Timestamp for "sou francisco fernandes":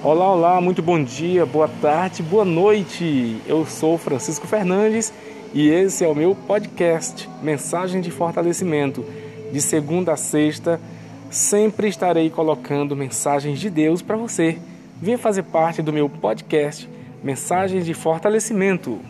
3.66-5.12